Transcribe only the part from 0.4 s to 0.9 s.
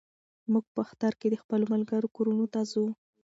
موږ په